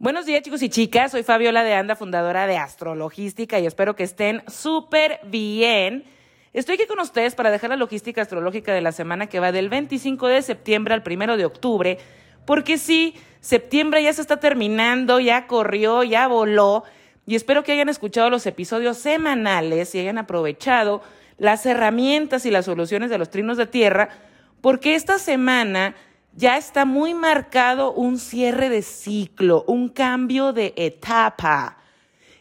[0.00, 4.04] Buenos días chicos y chicas, soy Fabiola de Anda, fundadora de Astrologística y espero que
[4.04, 6.04] estén súper bien.
[6.52, 9.68] Estoy aquí con ustedes para dejar la logística astrológica de la semana que va del
[9.68, 11.98] 25 de septiembre al 1 de octubre,
[12.46, 16.84] porque sí, septiembre ya se está terminando, ya corrió, ya voló
[17.26, 21.02] y espero que hayan escuchado los episodios semanales y hayan aprovechado
[21.38, 24.10] las herramientas y las soluciones de los trinos de tierra,
[24.60, 25.96] porque esta semana
[26.34, 31.78] ya está muy marcado un cierre de ciclo, un cambio de etapa.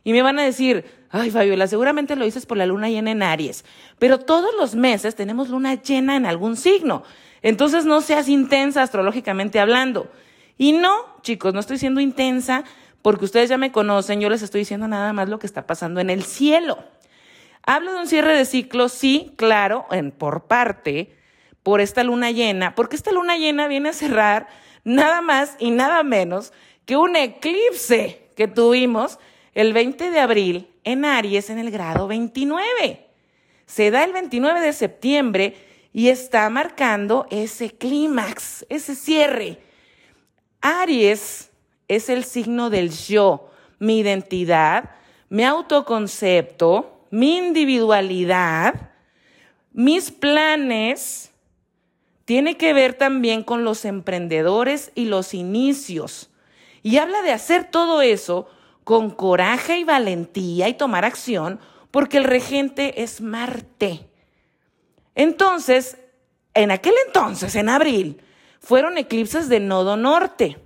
[0.04, 3.24] Y me van a decir, ay Fabiola, seguramente lo dices por la luna llena en
[3.24, 3.66] Aries,
[4.00, 7.04] pero todos los meses tenemos luna llena en algún signo.
[7.42, 10.10] Entonces no seas intensa astrológicamente hablando.
[10.58, 12.64] Y no, chicos, no estoy siendo intensa
[13.02, 16.00] porque ustedes ya me conocen, yo les estoy diciendo nada más lo que está pasando
[16.00, 16.78] en el cielo.
[17.64, 21.17] Hablo de un cierre de ciclo, sí, claro, en, por parte,
[21.68, 24.48] por esta luna llena, porque esta luna llena viene a cerrar
[24.86, 26.54] nada más y nada menos
[26.86, 29.20] que un eclipse que tuvimos
[29.54, 33.10] el 20 de abril en Aries en el grado 29.
[33.66, 35.58] Se da el 29 de septiembre
[35.92, 39.62] y está marcando ese clímax, ese cierre.
[40.62, 41.52] Aries
[41.90, 44.92] es el signo del yo, mi identidad,
[45.28, 48.92] mi autoconcepto, mi individualidad,
[49.74, 51.34] mis planes,
[52.28, 56.30] tiene que ver también con los emprendedores y los inicios.
[56.84, 58.50] Y habla de hacer todo eso
[58.84, 61.58] con coraje y valentía y tomar acción,
[61.90, 64.10] porque el regente es Marte.
[65.16, 66.00] Entonces,
[66.54, 68.22] en aquel entonces, en abril,
[68.60, 70.58] fueron eclipses de nodo norte.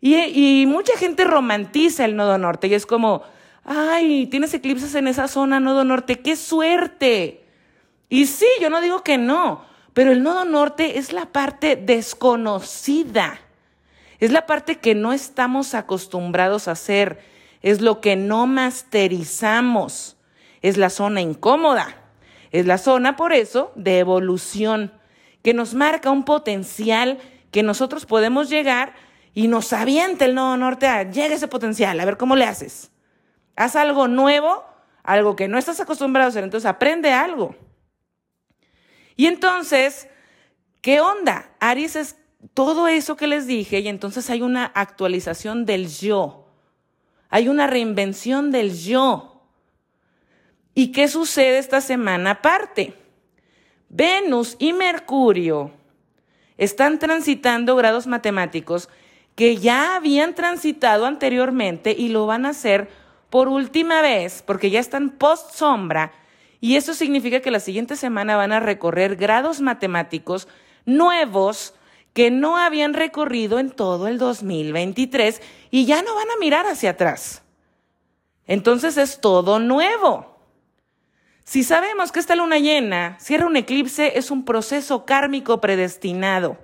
[0.00, 3.22] Y, mucha gente romantiza el nodo norte y es como,
[3.62, 7.44] ay, tienes eclipses en esa zona, nodo norte, qué suerte.
[8.08, 13.40] Y sí, yo no digo que no, pero el nodo norte es la parte desconocida.
[14.18, 17.20] Es la parte que no estamos acostumbrados a hacer.
[17.62, 20.16] Es lo que no masterizamos.
[20.62, 21.96] Es la zona incómoda.
[22.52, 24.92] Es la zona, por eso, de evolución,
[25.42, 27.18] que nos marca un potencial
[27.50, 28.94] que nosotros podemos llegar
[29.34, 32.90] y nos avienta el nodo norte a llega ese potencial, a ver cómo le haces.
[33.56, 34.64] Haz algo nuevo,
[35.02, 37.54] algo que no estás acostumbrado a hacer, entonces aprende algo.
[39.20, 40.08] Y entonces,
[40.80, 41.50] ¿qué onda?
[41.60, 42.16] Aries es
[42.54, 46.46] todo eso que les dije y entonces hay una actualización del yo.
[47.28, 49.42] Hay una reinvención del yo.
[50.74, 52.94] ¿Y qué sucede esta semana aparte?
[53.90, 55.70] Venus y Mercurio
[56.56, 58.88] están transitando grados matemáticos
[59.34, 62.88] que ya habían transitado anteriormente y lo van a hacer
[63.28, 66.10] por última vez porque ya están post sombra
[66.60, 70.46] y eso significa que la siguiente semana van a recorrer grados matemáticos
[70.84, 71.74] nuevos
[72.12, 75.40] que no habían recorrido en todo el 2023
[75.70, 77.42] y ya no van a mirar hacia atrás.
[78.46, 80.38] Entonces es todo nuevo.
[81.44, 86.58] Si sabemos que esta luna llena cierra un eclipse, es un proceso kármico predestinado.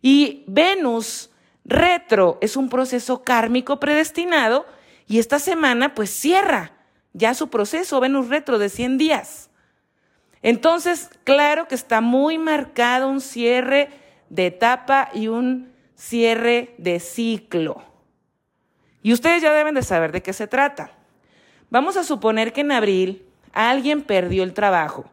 [0.00, 1.30] Y Venus
[1.64, 4.66] retro es un proceso kármico predestinado
[5.08, 6.75] y esta semana pues cierra
[7.16, 9.48] ya su proceso Venus retro de 100 días.
[10.42, 13.88] Entonces, claro que está muy marcado un cierre
[14.28, 17.82] de etapa y un cierre de ciclo.
[19.02, 20.90] Y ustedes ya deben de saber de qué se trata.
[21.70, 25.06] Vamos a suponer que en abril alguien perdió el trabajo.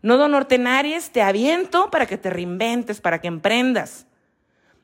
[0.00, 4.06] Nodo Norte en Aries, te aviento para que te reinventes, para que emprendas.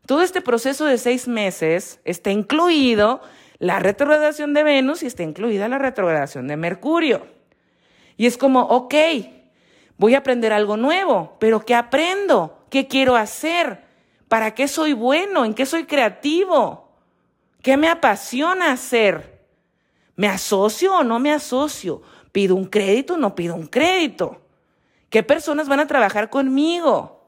[0.07, 3.21] Todo este proceso de seis meses está incluido
[3.59, 7.27] la retrogradación de Venus y está incluida la retrogradación de Mercurio.
[8.17, 8.95] Y es como, ok,
[9.97, 12.67] voy a aprender algo nuevo, pero ¿qué aprendo?
[12.71, 13.85] ¿Qué quiero hacer?
[14.29, 15.45] ¿Para qué soy bueno?
[15.45, 16.89] ¿En qué soy creativo?
[17.63, 19.47] ¿Qué me apasiona hacer?
[20.15, 22.03] ¿Me asocio o no me asocio?
[22.33, 24.43] ¿Pido un crédito o no pido un crédito?
[25.11, 27.19] ¿Qué personas van a trabajar conmigo?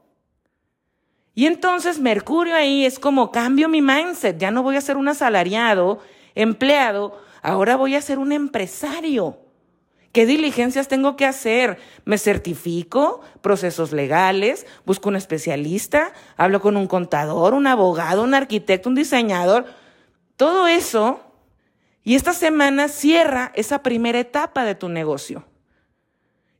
[1.33, 5.07] Y entonces Mercurio ahí es como cambio mi mindset, ya no voy a ser un
[5.07, 5.99] asalariado
[6.35, 9.37] empleado, ahora voy a ser un empresario.
[10.11, 11.77] ¿Qué diligencias tengo que hacer?
[12.03, 13.21] ¿Me certifico?
[13.41, 14.65] ¿Procesos legales?
[14.85, 16.11] ¿Busco un especialista?
[16.35, 19.65] ¿Hablo con un contador, un abogado, un arquitecto, un diseñador?
[20.35, 21.21] Todo eso.
[22.03, 25.45] Y esta semana cierra esa primera etapa de tu negocio.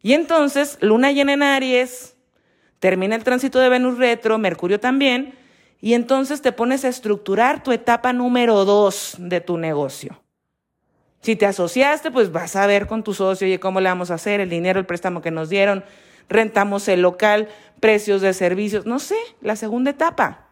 [0.02, 2.16] Y entonces, luna llena en Aries,
[2.80, 5.36] termina el tránsito de Venus retro, Mercurio también,
[5.82, 10.22] y entonces te pones a estructurar tu etapa número dos de tu negocio.
[11.22, 14.16] Si te asociaste, pues vas a ver con tu socio, oye, ¿cómo le vamos a
[14.16, 14.40] hacer?
[14.40, 15.84] El dinero, el préstamo que nos dieron,
[16.30, 17.50] rentamos el local,
[17.80, 20.48] precios de servicios, no sé, la segunda etapa.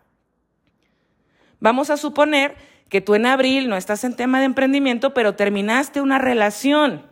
[1.60, 2.56] Vamos a suponer
[2.90, 7.04] que tú en abril no estás en tema de emprendimiento, pero terminaste una relación.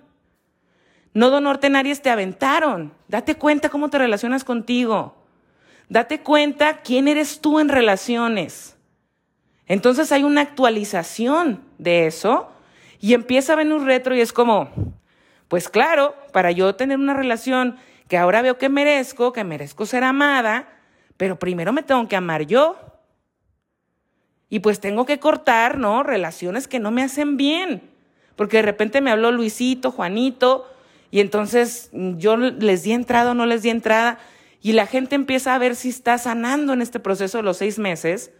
[1.13, 2.93] Nodo Norte en Aries te aventaron.
[3.07, 5.16] Date cuenta cómo te relacionas contigo.
[5.89, 8.75] Date cuenta quién eres tú en relaciones.
[9.67, 12.49] Entonces hay una actualización de eso
[12.99, 14.69] y empieza a Venus retro y es como,
[15.47, 20.03] pues claro, para yo tener una relación que ahora veo que merezco, que merezco ser
[20.03, 20.67] amada,
[21.17, 22.77] pero primero me tengo que amar yo.
[24.49, 26.03] Y pues tengo que cortar, ¿no?
[26.03, 27.81] Relaciones que no me hacen bien.
[28.37, 30.71] Porque de repente me habló Luisito, Juanito,
[31.11, 34.19] y entonces yo les di entrada o no les di entrada,
[34.67, 37.79] y la gente empieza a ver si está sanando en este proceso de los seis
[37.79, 38.31] meses.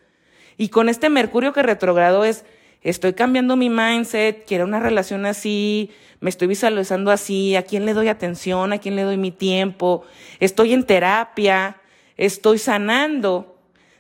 [0.58, 2.44] Y con este Mercurio que retrogrado es,
[2.82, 5.90] estoy cambiando mi mindset, quiero una relación así,
[6.20, 10.04] me estoy visualizando así, a quién le doy atención, a quién le doy mi tiempo,
[10.42, 11.78] estoy en terapia,
[12.18, 13.58] estoy sanando.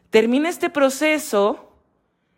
[0.10, 1.72] Termina este proceso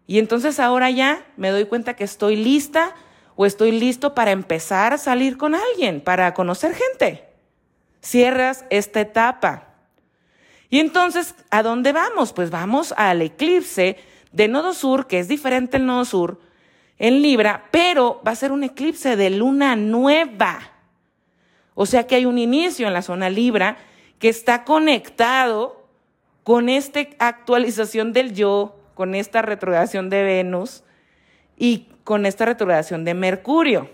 [0.05, 2.93] y entonces ahora ya me doy cuenta que estoy lista
[3.35, 7.25] o estoy listo para empezar a salir con alguien, para conocer gente.
[8.03, 9.68] Cierras esta etapa.
[10.69, 12.33] Y entonces, ¿a dónde vamos?
[12.33, 13.97] Pues vamos al eclipse
[14.31, 16.39] de Nodo Sur, que es diferente el Nodo Sur,
[16.99, 20.59] en Libra, pero va a ser un eclipse de luna nueva.
[21.73, 23.77] O sea que hay un inicio en la zona Libra
[24.19, 25.87] que está conectado
[26.43, 30.83] con esta actualización del yo, con esta retrogradación de Venus
[31.57, 33.89] y con esta retrogradación de Mercurio.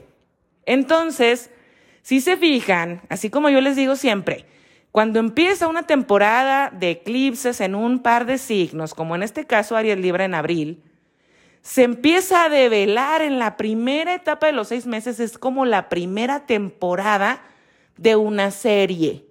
[0.65, 1.51] Entonces,
[2.01, 4.45] si se fijan, así como yo les digo siempre,
[4.95, 9.75] cuando empieza una temporada de eclipses en un par de signos, como en este caso
[9.75, 10.81] Aries Libra en abril,
[11.61, 15.89] se empieza a develar en la primera etapa de los seis meses, es como la
[15.89, 17.41] primera temporada
[17.97, 19.25] de una serie.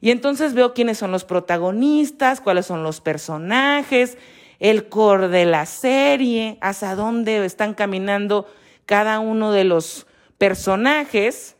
[0.00, 4.16] Y entonces veo quiénes son los protagonistas, cuáles son los personajes,
[4.60, 8.46] el core de la serie, hacia dónde están caminando
[8.86, 10.06] cada uno de los
[10.38, 11.56] personajes.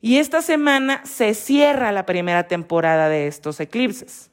[0.00, 4.30] Y esta semana se cierra la primera temporada de estos eclipses,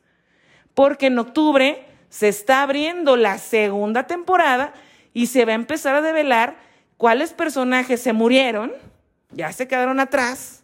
[0.73, 4.73] porque en octubre se está abriendo la segunda temporada
[5.13, 6.57] y se va a empezar a develar
[6.97, 8.71] cuáles personajes se murieron,
[9.31, 10.63] ya se quedaron atrás,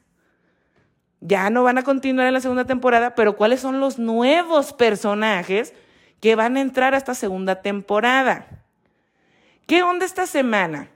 [1.21, 5.73] ya no van a continuar en la segunda temporada, pero cuáles son los nuevos personajes
[6.19, 8.45] que van a entrar a esta segunda temporada.
[9.65, 10.89] ¿Qué onda esta semana?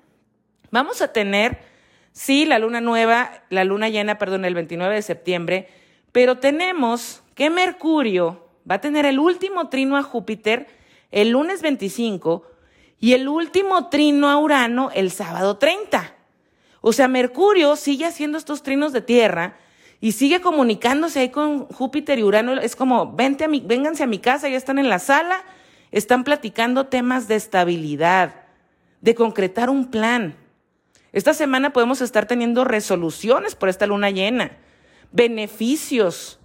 [0.71, 1.59] Vamos a tener,
[2.13, 5.67] sí, la luna nueva, la luna llena, perdón, el 29 de septiembre,
[6.13, 10.67] pero tenemos que Mercurio va a tener el último trino a Júpiter
[11.13, 12.43] el lunes 25
[12.99, 16.15] y el último trino a Urano el sábado 30.
[16.81, 19.55] O sea, Mercurio sigue haciendo estos trinos de tierra
[20.01, 22.59] y sigue comunicándose ahí con Júpiter y Urano.
[22.59, 25.43] Es como, Vente a mi, vénganse a mi casa, ya están en la sala,
[25.91, 28.33] están platicando temas de estabilidad,
[29.01, 30.35] de concretar un plan.
[31.13, 34.57] Esta semana podemos estar teniendo resoluciones por esta luna llena,
[35.11, 36.39] beneficios,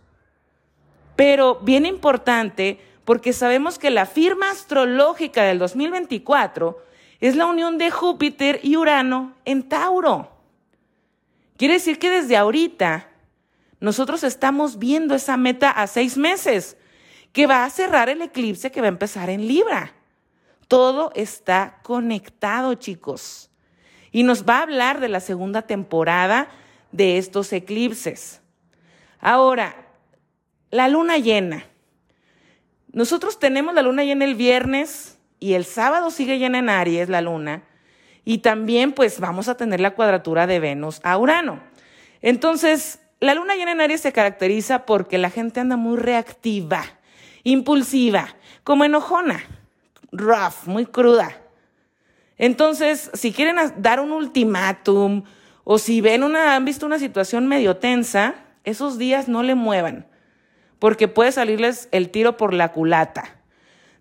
[1.17, 6.85] pero bien importante, porque sabemos que la firma astrológica del 2024
[7.21, 10.31] es la unión de Júpiter y Urano en Tauro.
[11.57, 13.09] Quiere decir que desde ahorita
[13.81, 16.77] nosotros estamos viendo esa meta a seis meses,
[17.33, 19.95] que va a cerrar el eclipse que va a empezar en Libra.
[20.67, 23.51] Todo está conectado, chicos.
[24.13, 26.49] Y nos va a hablar de la segunda temporada
[26.93, 28.41] de estos eclipses.
[29.21, 29.75] Ahora,
[30.71, 31.65] la luna llena.
[32.93, 37.21] Nosotros tenemos la luna llena el viernes y el sábado sigue llena en Aries la
[37.21, 37.63] luna.
[38.25, 41.61] Y también pues vamos a tener la cuadratura de Venus a Urano.
[42.21, 46.85] Entonces, la luna llena en Aries se caracteriza porque la gente anda muy reactiva,
[47.45, 49.41] impulsiva, como enojona,
[50.13, 51.37] rough, muy cruda.
[52.39, 55.25] Entonces, si quieren dar un ultimátum
[55.65, 60.07] o si ven una, han visto una situación medio tensa, esos días no le muevan
[60.79, 63.37] porque puede salirles el tiro por la culata.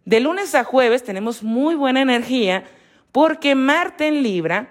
[0.06, 2.64] De lunes a jueves tenemos muy buena energía
[3.12, 4.70] porque Marte en Libra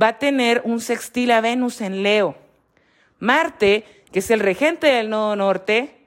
[0.00, 2.36] va a tener un sextil a Venus en Leo.
[3.18, 6.06] Marte, que es el regente del nodo norte,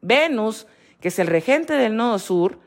[0.00, 0.66] Venus,
[1.00, 2.58] que es el regente del nodo sur,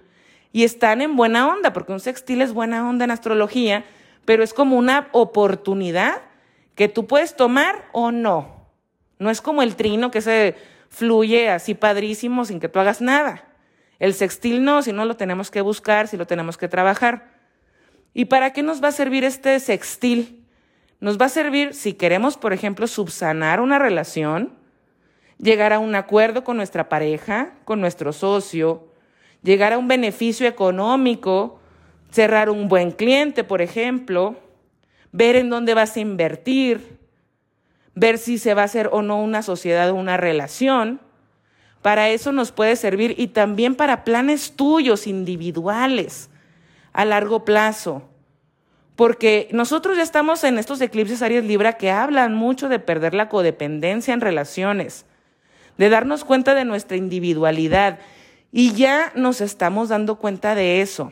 [0.57, 3.85] y están en buena onda, porque un sextil es buena onda en astrología,
[4.25, 6.23] pero es como una oportunidad
[6.73, 8.65] que tú puedes tomar o no.
[9.19, 10.55] No es como el trino que se
[10.89, 13.45] fluye así padrísimo sin que tú hagas nada.
[13.99, 17.29] El sextil no, si no lo tenemos que buscar, si lo tenemos que trabajar.
[18.15, 20.43] ¿Y para qué nos va a servir este sextil?
[20.99, 24.55] Nos va a servir si queremos, por ejemplo, subsanar una relación,
[25.37, 28.87] llegar a un acuerdo con nuestra pareja, con nuestro socio,
[29.47, 31.61] llegar a un beneficio económico
[32.11, 34.35] cerrar un buen cliente, por ejemplo,
[35.13, 36.99] ver en dónde vas a invertir,
[37.95, 40.99] ver si se va a hacer o no una sociedad o una relación.
[41.81, 46.29] Para eso nos puede servir y también para planes tuyos individuales
[46.91, 48.03] a largo plazo.
[48.97, 53.29] Porque nosotros ya estamos en estos eclipses Aries Libra que hablan mucho de perder la
[53.29, 55.05] codependencia en relaciones,
[55.77, 57.99] de darnos cuenta de nuestra individualidad.
[58.51, 61.11] Y ya nos estamos dando cuenta de eso.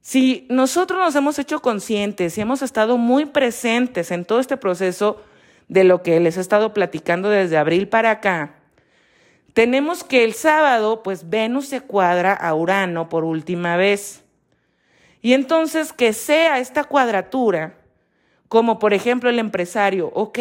[0.00, 5.22] Si nosotros nos hemos hecho conscientes y hemos estado muy presentes en todo este proceso
[5.68, 8.54] de lo que les he estado platicando desde abril para acá,
[9.52, 14.22] tenemos que el sábado, pues Venus se cuadra a Urano por última vez.
[15.22, 17.74] Y entonces que sea esta cuadratura,
[18.48, 20.38] como por ejemplo el empresario, ok,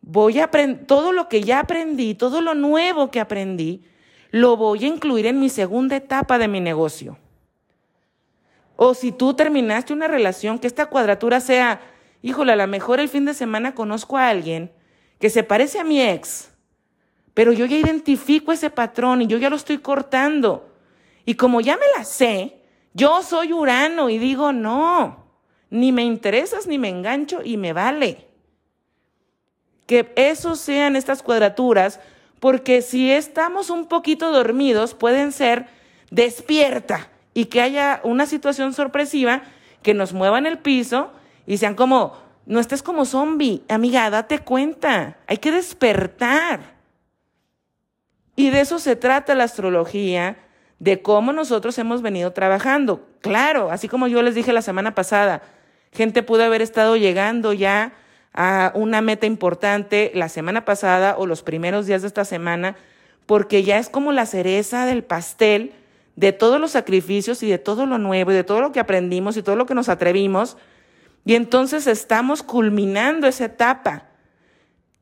[0.00, 3.84] voy a aprender todo lo que ya aprendí, todo lo nuevo que aprendí,
[4.32, 7.18] lo voy a incluir en mi segunda etapa de mi negocio.
[8.76, 11.80] O si tú terminaste una relación, que esta cuadratura sea,
[12.22, 14.72] híjole, a lo mejor el fin de semana conozco a alguien
[15.20, 16.50] que se parece a mi ex,
[17.34, 20.72] pero yo ya identifico ese patrón y yo ya lo estoy cortando.
[21.24, 22.56] Y como ya me la sé,
[22.94, 25.26] yo soy Urano y digo, no,
[25.70, 28.28] ni me interesas ni me engancho y me vale.
[29.86, 32.00] Que eso sean estas cuadraturas,
[32.42, 35.66] porque si estamos un poquito dormidos, pueden ser
[36.10, 39.42] despierta y que haya una situación sorpresiva
[39.80, 41.12] que nos mueva en el piso
[41.46, 46.74] y sean como, no estés como zombie, amiga, date cuenta, hay que despertar.
[48.34, 50.36] Y de eso se trata la astrología,
[50.80, 53.06] de cómo nosotros hemos venido trabajando.
[53.20, 55.42] Claro, así como yo les dije la semana pasada,
[55.92, 57.92] gente pudo haber estado llegando ya
[58.34, 62.76] a una meta importante la semana pasada o los primeros días de esta semana,
[63.26, 65.72] porque ya es como la cereza del pastel
[66.16, 69.36] de todos los sacrificios y de todo lo nuevo y de todo lo que aprendimos
[69.36, 70.56] y todo lo que nos atrevimos.
[71.24, 74.08] Y entonces estamos culminando esa etapa.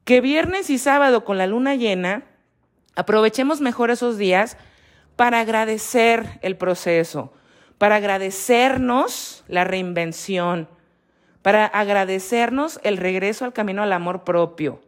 [0.04, 2.24] Que viernes y sábado con la luna llena,
[2.96, 4.56] aprovechemos mejor esos días
[5.16, 7.32] para agradecer el proceso,
[7.78, 10.68] para agradecernos la reinvención,
[11.42, 14.80] para agradecernos el regreso al camino al amor propio,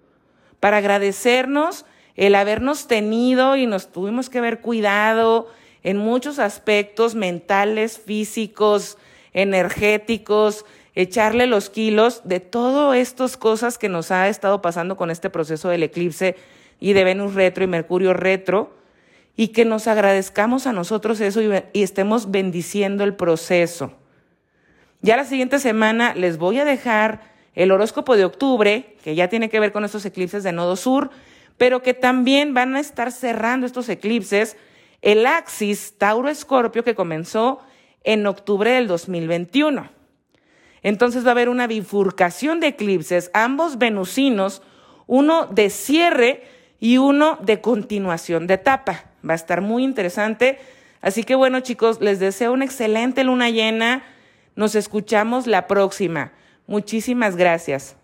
[0.60, 1.84] para agradecernos
[2.16, 5.48] el habernos tenido y nos tuvimos que haber cuidado
[5.82, 8.98] en muchos aspectos mentales, físicos,
[9.32, 15.30] energéticos, echarle los kilos de todas estas cosas que nos ha estado pasando con este
[15.30, 16.36] proceso del eclipse
[16.80, 18.74] y de Venus retro y Mercurio retro
[19.36, 23.92] y que nos agradezcamos a nosotros eso y, estemos bendiciendo el proceso.
[25.02, 27.22] Ya la siguiente semana les voy a dejar
[27.56, 31.10] el horóscopo de octubre, que ya tiene que ver con estos eclipses de nodo sur,
[31.58, 34.56] pero que también van a estar cerrando estos eclipses
[35.02, 37.58] el Axis Tauro-Escorpio que comenzó
[38.04, 39.90] en octubre del 2021.
[40.84, 44.62] Entonces va a haber una bifurcación de eclipses, ambos venusinos,
[45.08, 46.44] uno de cierre
[46.78, 49.06] y uno de continuación de etapa.
[49.28, 50.60] Va a estar muy interesante.
[51.00, 54.04] Así que bueno, chicos, les deseo una excelente luna llena.
[54.54, 56.32] Nos escuchamos la próxima.
[56.66, 57.96] Muchísimas gracias.